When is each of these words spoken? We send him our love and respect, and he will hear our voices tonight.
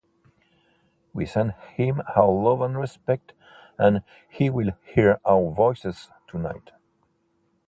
We 1.13 1.27
send 1.27 1.51
him 1.75 2.01
our 2.15 2.27
love 2.27 2.59
and 2.61 2.75
respect, 2.75 3.33
and 3.77 4.01
he 4.27 4.49
will 4.49 4.71
hear 4.83 5.19
our 5.27 5.51
voices 5.51 6.09
tonight. 6.27 6.71